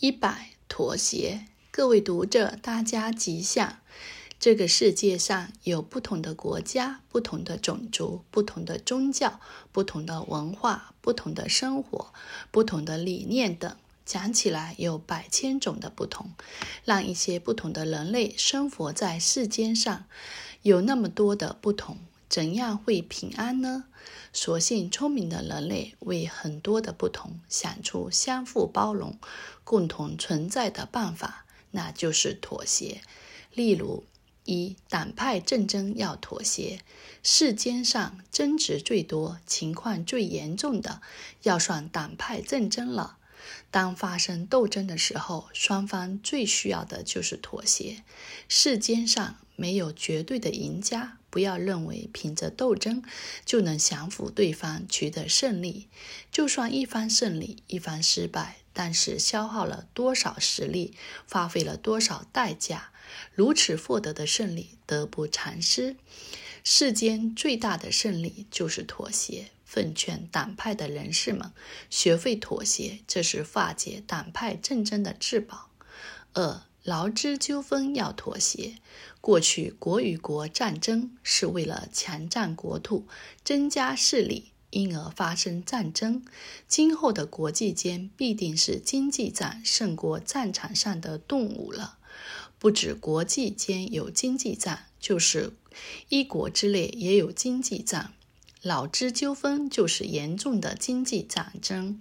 [0.00, 3.80] 一百妥协，各位读者，大家吉祥。
[4.38, 9.40] 这个世界上有不同的国家、不同的种族、不同的宗教、
[9.72, 12.14] 不同的文化、不同的生活、
[12.50, 13.76] 不同的理念等，
[14.06, 16.30] 讲起来有百千种的不同。
[16.86, 20.06] 让一些不同的人类生活在世间上，
[20.62, 21.98] 有那么多的不同，
[22.30, 23.84] 怎样会平安呢？
[24.32, 29.18] 所幸聪明的人类为很多的不同想出相互包容、
[29.64, 33.00] 共同存在的办法，那就是妥协。
[33.52, 34.04] 例如，
[34.44, 36.80] 一党派战争要妥协，
[37.24, 41.02] 世间上争执最多、情况最严重的，
[41.42, 43.16] 要算党派战争了。
[43.72, 48.04] 当发生斗争的时候，双方最需要的就是妥协。
[48.48, 53.02] 世间上没有绝对的赢家，不要认为凭着斗争
[53.46, 55.88] 就能降服对方，取得胜利。
[56.30, 60.94] 就算一方胜利，一方失败，但是消耗了多少实力，
[61.30, 62.90] 花费了多少代价。
[63.34, 65.96] 如此获得的胜利得不偿失。
[66.62, 69.50] 世间最大的胜利就是妥协。
[69.64, 71.52] 奉劝党派的人士们
[71.88, 75.70] 学会妥协，这是化解党派战争的至宝。
[76.32, 78.78] 二、劳资纠纷要妥协。
[79.20, 83.06] 过去国与国战争是为了强占国土、
[83.44, 86.24] 增加势力，因而发生战争。
[86.66, 91.98] 今后的国际间必定是经济战胜过战场上的动武了。
[92.58, 95.52] 不止国际间有经济战，就是
[96.08, 98.14] 一国之内也有经济战。
[98.62, 101.96] 劳资纠纷就是严重的经济战争，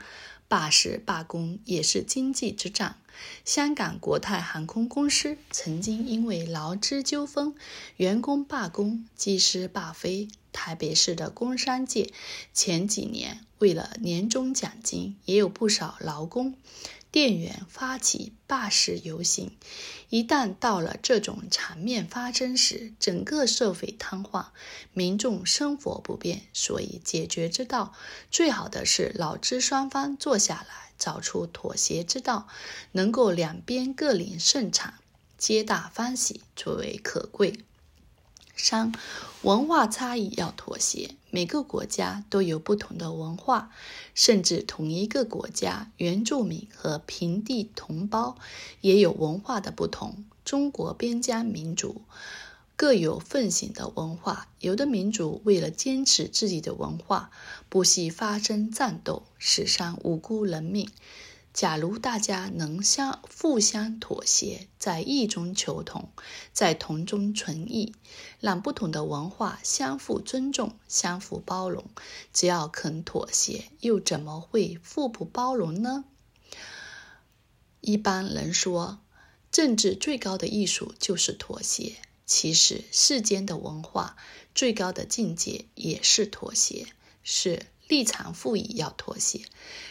[0.50, 2.98] 罢市罢工也是经济之战。
[3.46, 7.54] 香港国泰航空公司曾经因为劳资纠纷，
[7.98, 10.28] 员工罢工、机师罢飞。
[10.52, 12.12] 台北市的工商界
[12.54, 16.56] 前几年为了年终奖金，也有不少劳工。
[17.12, 19.58] 店员发起罢市游行，
[20.10, 24.50] 一旦到了这种场面发生时，整个社会瘫痪，
[24.94, 26.44] 民众生活不便。
[26.54, 27.96] 所以，解决之道
[28.30, 32.48] 最好的是劳资双方坐下来，找出妥协之道，
[32.92, 34.94] 能够两边各领胜场，
[35.36, 37.66] 皆大欢喜，最为可贵。
[38.62, 38.92] 三、
[39.44, 41.16] 文化差异要妥协。
[41.32, 43.72] 每个国家都有不同的文化，
[44.14, 48.38] 甚至同一个国家，原住民和平地同胞
[48.82, 50.26] 也有文化的不同。
[50.44, 52.02] 中国边疆民族
[52.76, 57.32] 各有奉行的文化，有的民族为了坚持自己的文化，
[57.70, 60.90] 不惜发生战斗，死伤无辜人命。
[61.52, 66.10] 假如大家能相互相妥协，在异中求同，
[66.54, 67.96] 在同中存异，
[68.40, 71.86] 让不同的文化相互尊重、相互包容，
[72.32, 76.06] 只要肯妥协，又怎么会互不包容呢？
[77.82, 79.00] 一般人说，
[79.52, 81.98] 政治最高的艺术就是妥协。
[82.26, 84.16] 其实，世间的文化
[84.54, 86.86] 最高的境界也是妥协，
[87.24, 87.66] 是。
[87.90, 89.42] 立场不一要妥协，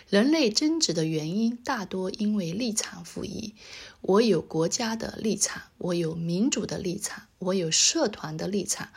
[0.08, 3.54] 人类争执的原因大多因为立场不一。
[4.02, 8.90] 我有国家的立场，我有民主的立场，我有社团的立场，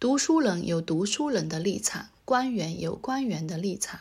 [0.00, 4.00] 读书人有读书人的立场，官员有官员的立场。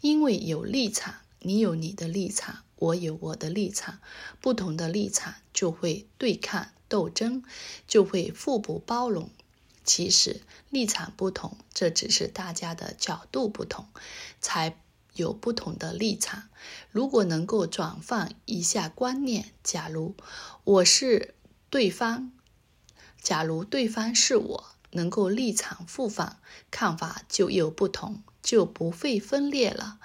[0.00, 4.00] 因为有立场，你有你的立场，我有我的立场，
[4.40, 7.44] 不同的立场就会对抗斗争，
[7.86, 9.30] 就会互不包容。
[9.84, 13.86] 其实立场不同，这只是大家的角度不同，
[14.40, 14.78] 才
[15.14, 16.44] 有不同的立场。
[16.90, 20.14] 如果能够转换一下观念，假如
[20.64, 21.34] 我是
[21.68, 22.32] 对方，
[23.20, 26.38] 假如对方是我，能够立场互换，
[26.70, 29.98] 看法就有不同，就不会分裂了。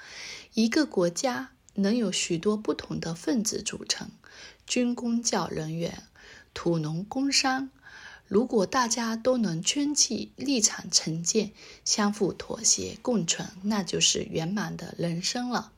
[0.54, 4.10] 一个国家能有许多不同的分子组成，
[4.66, 6.04] 军公教人员、
[6.54, 7.70] 土农工商。
[8.28, 11.52] 如果大家都能圈起立场成见，
[11.86, 15.72] 相互妥协共存，那就是圆满的人生了。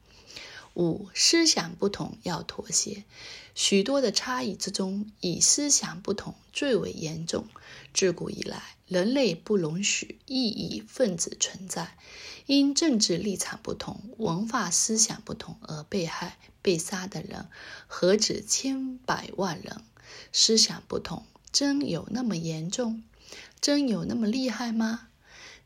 [0.76, 3.04] 五、思想不同要妥协。
[3.54, 7.46] 许多的差异之中，以思想不同最为严重。
[7.94, 11.98] 自古以来，人类不容许异议分子存在。
[12.46, 17.48] 因政治立场不同、文化思想不同而被害、被杀的人，
[17.88, 19.84] 何止千百万人？
[20.32, 21.26] 思想不同。
[21.52, 23.04] 真有那么严重？
[23.62, 25.08] 真有那么厉害吗？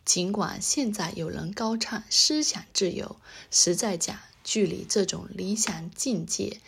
[0.06, 3.18] 尽管现在有人高唱思想自由，
[3.52, 6.60] 实在讲，距离这种理想境界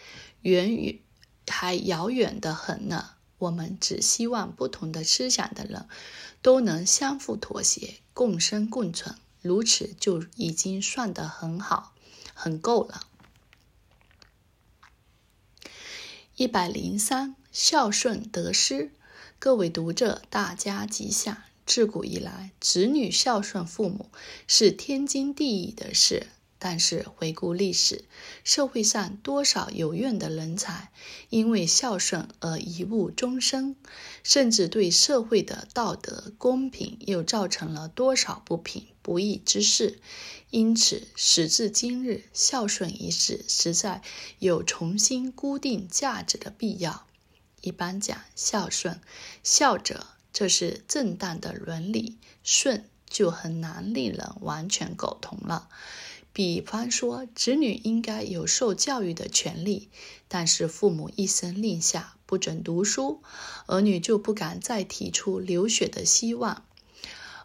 [0.42, 1.00] 远远
[1.48, 3.12] 还遥远的很呢。
[3.38, 5.88] 我们只希望不同的思想的人
[6.42, 11.94] 都能相互妥协，共生共存，如此就已经算得很好，
[12.34, 13.02] 很够了。
[16.38, 18.92] 一百零三，孝顺得失。
[19.38, 21.38] 各位读者，大家吉祥。
[21.66, 24.10] 自古以来，子女孝顺父母
[24.48, 26.28] 是天经地义的事。
[26.58, 28.06] 但是回顾历史，
[28.44, 30.92] 社会上多少有怨的人才，
[31.30, 33.76] 因为孝顺而贻误终生，
[34.24, 40.00] 甚至对社会的道德公平又造成了多少不平不义之事。
[40.50, 44.02] 因此，时至今日，孝顺一事实在
[44.40, 47.06] 有重新固定价值的必要。
[47.66, 49.02] 一般讲孝顺，
[49.44, 55.68] 孝者这是正当的伦理，顺就很难令人完全苟同了。
[56.32, 59.90] 比方说，子女应该有受教育的权利，
[60.28, 63.24] 但是父母一声令下，不准读书，
[63.66, 66.66] 儿女就不敢再提出留学的希望。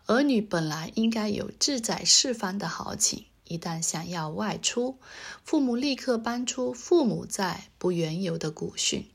[0.05, 4.99] 儿女本来应该有志在四方的豪情，一旦想要外出，
[5.45, 9.09] 父母立刻搬出“父母在，不远游”的古训，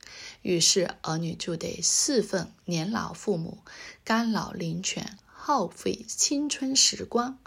[0.45, 3.63] 于是儿女就得侍奉年老父母，
[4.03, 7.39] 干扰灵泉，耗费青春时光。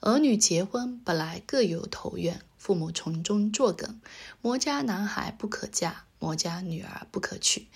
[0.00, 4.00] 儿女结婚本来各有投缘，父母从中作梗，
[4.40, 7.66] 某家男孩不可嫁，某家女儿不可娶，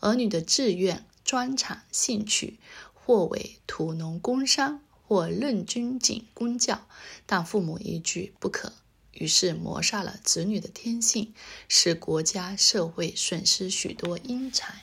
[0.00, 2.58] 儿女的志愿、专长、兴趣。
[2.92, 6.86] 或为土农工商，或任军警公教，
[7.24, 8.74] 但父母一句不可，
[9.18, 11.34] 于是抹杀了子女的天性，
[11.68, 14.82] 使国家社会损失许多英才。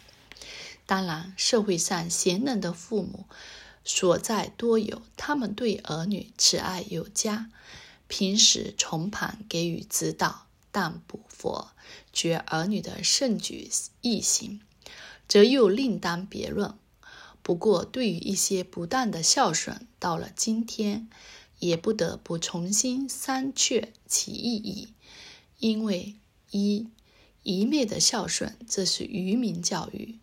[0.85, 3.25] 当然，社会上贤能的父母
[3.83, 7.49] 所在多有，他们对儿女慈爱有加，
[8.07, 11.71] 平时从旁给予指导，但不佛
[12.11, 13.69] 决儿女的圣举
[14.01, 14.59] 义行，
[15.27, 16.75] 则又另当别论。
[17.41, 21.07] 不过，对于一些不当的孝顺，到了今天，
[21.59, 24.89] 也不得不重新商榷其意义。
[25.59, 26.15] 因为
[26.51, 26.87] 一
[27.43, 30.19] 一昧的孝顺，这是愚民教育，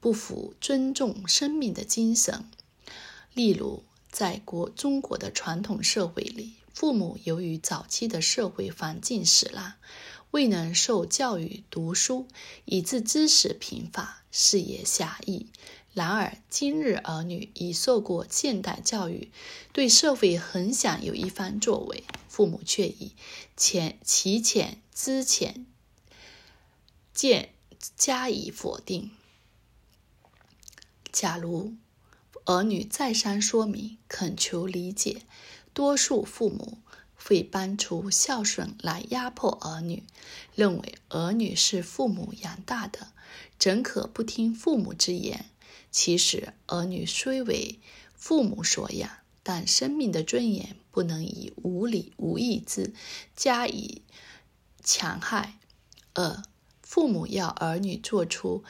[0.00, 2.44] 不符尊重生命的精神。
[3.34, 9.74] 例如，在国中国的传统社会里，父母由于早期的社会环境使然，
[10.32, 12.26] 未能受教育读书，
[12.64, 15.46] 以致知识贫乏，视野狭义。
[15.94, 19.30] 然而，今日儿女已受过现代教育，
[19.74, 23.12] 对社会很想有一番作为，父母却以
[23.58, 25.66] 浅其浅知浅
[27.12, 27.50] 见
[27.94, 29.10] 加以否定。
[31.12, 31.74] 假如
[32.46, 35.26] 儿女再三说明、恳求理解，
[35.74, 36.78] 多数父母
[37.14, 40.04] 会搬出孝顺来压迫儿女，
[40.54, 43.08] 认为儿女是父母养大的，
[43.58, 45.44] 怎可不听父母之言？
[45.90, 47.80] 其实，儿女虽为
[48.14, 49.10] 父母所养，
[49.42, 52.94] 但生命的尊严不能以无理无义之
[53.34, 54.02] 加以
[54.82, 55.58] 强害。
[56.14, 56.42] 二，
[56.82, 58.64] 父母要儿女做出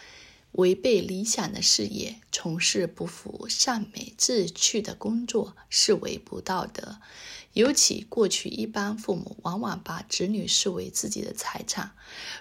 [0.53, 6.99] 违背理想的事业，从事不符善美志趣的工作，视为不道德。
[7.55, 11.93] 尤其过去一般父母往往把子女视为自己的财产，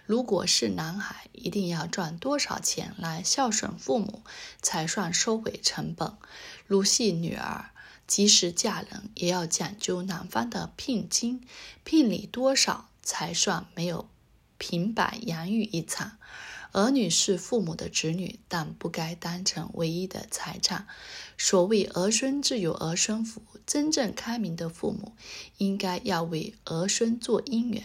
[0.05, 4.23] 如果是男孩，一定要赚多少钱来孝顺父母，
[4.61, 6.17] 才算收回成本；
[6.65, 7.71] 如系女儿，
[8.07, 11.45] 即使嫁人，也要讲究男方的聘金，
[11.83, 14.09] 聘礼多少才算没有
[14.57, 16.17] 平白养育一场。
[16.71, 20.87] 儿女是父母的子女，但不该当成唯一的财产。
[21.37, 25.13] 所谓儿孙自有儿孙福，真正开明的父母
[25.57, 27.83] 应该要为儿孙做姻缘。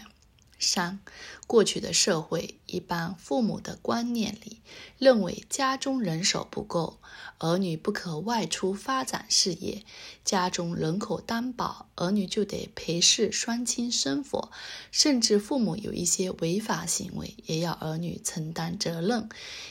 [0.59, 1.01] 三，
[1.47, 4.61] 过去的社会，一般父母的观念里
[4.99, 6.99] 认为，家中人手不够，
[7.39, 9.85] 儿女不可外出发展事业；
[10.25, 14.51] 家中人口单薄，儿女就得陪侍双亲生活。
[14.91, 19.29] 甚至父母有一些违法行为，也要儿女承担责任，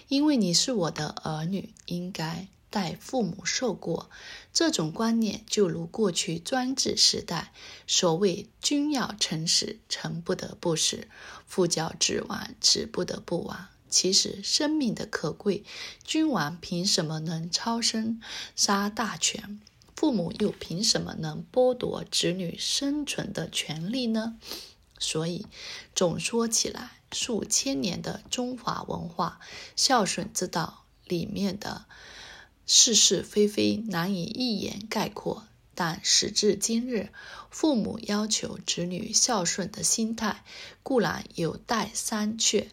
[0.07, 2.47] 因为你是我的儿女，应该。
[2.75, 4.09] 代父母受过，
[4.51, 7.53] 这种观念就如过去专制时代，
[7.87, 11.07] 所谓“君要臣死，臣不得不死；
[11.47, 13.67] 父教子亡，子不得不亡”。
[13.89, 15.63] 其实生命的可贵，
[16.03, 18.19] 君王凭什么能操生
[18.53, 19.61] 杀大权？
[19.95, 24.37] 父母又凭什么能剥夺子女生存的权利呢？
[24.99, 25.47] 所以，
[25.95, 29.39] 总说起来，数千年的中华文化
[29.77, 31.85] 孝顺之道里面的。
[32.65, 35.43] 是是非非难以一言概括，
[35.73, 37.09] 但时至今日，
[37.49, 40.43] 父母要求子女孝顺的心态
[40.83, 42.67] 固然有待商榷。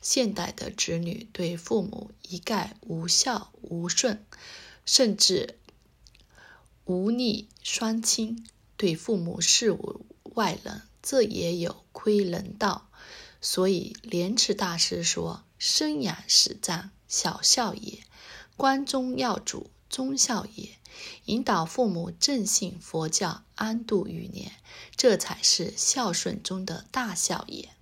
[0.00, 4.22] 现代的子女对父母一概无孝无顺，
[4.84, 5.58] 甚至
[6.84, 12.86] 忤逆双亲，对父母视无外人，这也有亏人道。
[13.40, 18.03] 所以莲池大师说：“生养使杖，小孝也；
[18.56, 20.70] 关宗耀祖，忠孝也。
[21.24, 24.52] 引导父母正信佛教，安度余年，
[24.96, 27.73] 这才是孝顺中的大孝也。